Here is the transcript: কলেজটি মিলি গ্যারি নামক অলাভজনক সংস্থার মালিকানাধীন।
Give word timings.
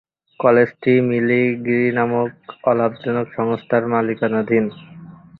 কলেজটি 0.39 0.93
মিলি 1.09 1.41
গ্যারি 1.65 1.89
নামক 1.97 2.31
অলাভজনক 2.63 3.27
সংস্থার 3.37 3.83
মালিকানাধীন। 3.93 4.65